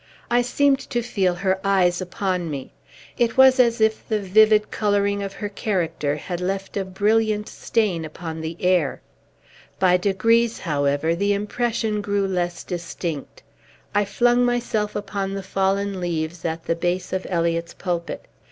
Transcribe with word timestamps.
I 0.31 0.41
seemed 0.41 0.79
to 0.89 1.03
feel 1.03 1.35
her 1.35 1.59
eyes 1.63 2.01
upon 2.01 2.49
me. 2.49 2.73
It 3.19 3.37
was 3.37 3.59
as 3.59 3.79
if 3.79 4.03
the 4.09 4.19
vivid 4.19 4.71
coloring 4.71 5.21
of 5.21 5.33
her 5.33 5.47
character 5.47 6.15
had 6.15 6.41
left 6.41 6.75
a 6.75 6.83
brilliant 6.83 7.47
stain 7.47 8.03
upon 8.03 8.41
the 8.41 8.57
air. 8.59 8.99
By 9.77 9.97
degrees, 9.97 10.57
however, 10.57 11.13
the 11.13 11.33
impression 11.33 12.01
grew 12.01 12.25
less 12.25 12.63
distinct. 12.63 13.43
I 13.93 14.03
flung 14.05 14.43
myself 14.43 14.95
upon 14.95 15.35
the 15.35 15.43
fallen 15.43 15.99
leaves 16.01 16.45
at 16.45 16.63
the 16.65 16.75
base 16.75 17.13
of 17.13 17.27
Eliot's 17.29 17.75
pulpit. 17.75 18.25